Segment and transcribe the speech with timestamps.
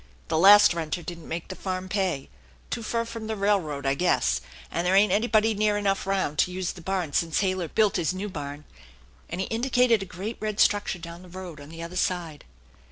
[0.29, 2.27] The last renter didn't make the farm pay,
[2.71, 6.51] too fur from the railroad, I guess, and there ain't anybody near enough round to
[6.51, 8.65] use the barn since Halyer built his new barn,"
[9.29, 12.45] and he indicated a great red structure down the road on the other side.